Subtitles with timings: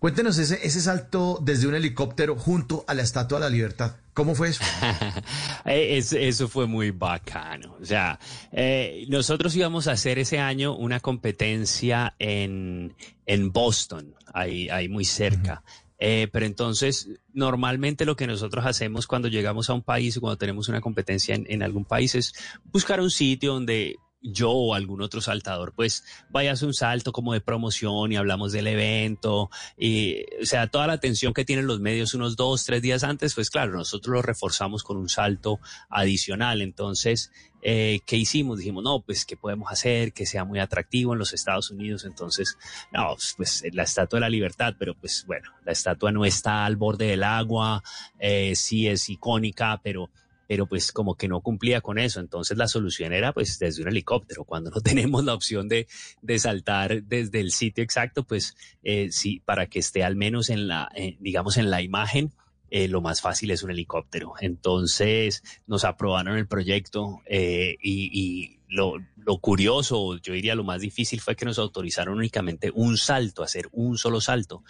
[0.00, 3.96] Cuéntenos ese, ese salto desde un helicóptero junto a la Estatua de la Libertad.
[4.14, 4.64] ¿Cómo fue eso?
[5.66, 7.76] Eh, eso, fue muy bacano.
[7.80, 8.18] O sea,
[8.50, 15.04] eh, nosotros íbamos a hacer ese año una competencia en, en Boston, ahí, ahí muy
[15.04, 15.62] cerca.
[15.98, 20.38] Eh, pero entonces, normalmente lo que nosotros hacemos cuando llegamos a un país o cuando
[20.38, 22.32] tenemos una competencia en, en algún país es
[22.72, 27.40] buscar un sitio donde yo o algún otro saltador, pues vayas un salto como de
[27.40, 32.14] promoción y hablamos del evento, y, o sea, toda la atención que tienen los medios
[32.14, 36.60] unos dos, tres días antes, pues claro, nosotros lo reforzamos con un salto adicional.
[36.60, 37.30] Entonces,
[37.62, 38.58] eh, ¿qué hicimos?
[38.58, 42.04] Dijimos, no, pues, ¿qué podemos hacer que sea muy atractivo en los Estados Unidos?
[42.04, 42.56] Entonces,
[42.92, 46.76] no, pues la Estatua de la Libertad, pero pues bueno, la estatua no está al
[46.76, 47.82] borde del agua,
[48.18, 50.10] eh, sí es icónica, pero
[50.50, 52.18] pero pues como que no cumplía con eso.
[52.18, 54.42] Entonces la solución era pues desde un helicóptero.
[54.42, 55.86] Cuando no tenemos la opción de,
[56.22, 60.66] de saltar desde el sitio exacto, pues eh, sí, para que esté al menos en
[60.66, 62.32] la, eh, digamos, en la imagen,
[62.70, 64.34] eh, lo más fácil es un helicóptero.
[64.40, 69.00] Entonces nos aprobaron el proyecto eh, y, lo,
[69.40, 73.98] curioso, yo diría lo más difícil fue que nos autorizaron únicamente un salto, hacer un
[73.98, 74.62] solo salto.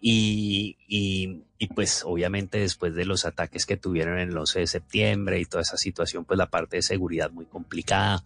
[0.00, 0.76] Y,
[1.74, 5.62] pues obviamente después de los ataques que tuvieron en el 11 de septiembre y toda
[5.62, 8.24] esa situación, pues la parte de seguridad muy complicada.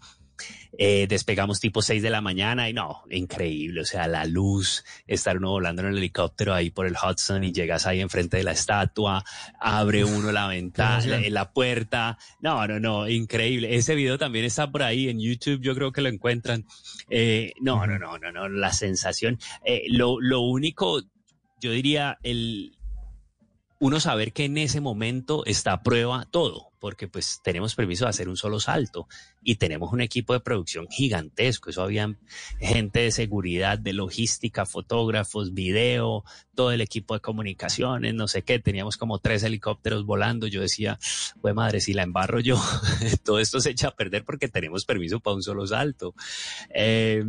[0.76, 5.36] Eh, despegamos tipo 6 de la mañana y no, increíble, o sea, la luz, estar
[5.36, 8.52] uno volando en el helicóptero ahí por el Hudson y llegas ahí enfrente de la
[8.52, 9.24] estatua,
[9.60, 13.76] abre uno la ventana, la, la, puerta, no, no, no, increíble.
[13.76, 16.64] Ese video también está por ahí en YouTube, yo creo que lo encuentran.
[17.08, 21.02] Eh, no, no, no, no, no, la sensación, eh, lo, lo único,
[21.60, 22.73] yo diría, el,
[23.78, 28.10] uno saber que en ese momento está a prueba todo, porque pues tenemos permiso de
[28.10, 29.08] hacer un solo salto
[29.42, 31.70] y tenemos un equipo de producción gigantesco.
[31.70, 32.14] Eso había
[32.60, 38.58] gente de seguridad, de logística, fotógrafos, video, todo el equipo de comunicaciones, no sé qué.
[38.58, 40.46] Teníamos como tres helicópteros volando.
[40.46, 40.98] Yo decía,
[41.40, 42.60] pues madre, si la embarro yo,
[43.24, 46.14] todo esto se echa a perder porque tenemos permiso para un solo salto.
[46.70, 47.24] Eh,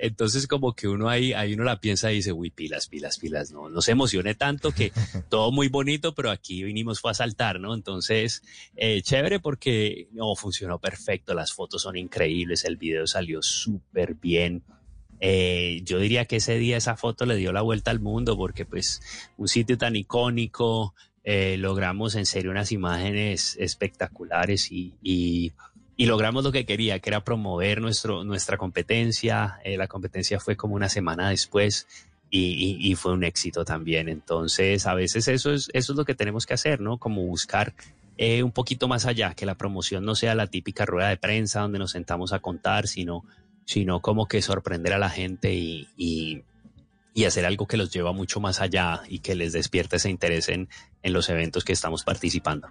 [0.00, 3.52] entonces como que uno ahí, ahí uno la piensa y dice, uy, pilas, pilas, pilas,
[3.52, 4.92] no, no se emocione tanto que
[5.28, 7.74] todo muy bonito, pero aquí vinimos fue a saltar, ¿no?
[7.74, 8.42] Entonces,
[8.76, 14.62] eh, chévere porque no, funcionó perfecto, las fotos son increíbles, el video salió súper bien.
[15.20, 18.64] Eh, yo diría que ese día esa foto le dio la vuelta al mundo porque
[18.64, 19.02] pues
[19.36, 25.52] un sitio tan icónico, eh, logramos en serio unas imágenes espectaculares y, y
[26.00, 29.60] y logramos lo que quería, que era promover nuestro, nuestra competencia.
[29.64, 31.86] Eh, la competencia fue como una semana después
[32.30, 34.08] y, fue un éxito también.
[34.08, 36.96] Entonces, a veces eso es, eso es lo que tenemos que hacer, ¿no?
[36.96, 37.74] Como buscar
[38.16, 41.60] eh, un poquito más allá, que la promoción no sea la típica rueda de prensa
[41.60, 43.26] donde nos sentamos a contar, sino,
[43.66, 46.44] sino como que sorprender a la gente y, y,
[47.26, 50.66] hacer algo que los lleva mucho más allá y que les despierte ese interés en
[51.02, 52.70] los eventos que estamos participando.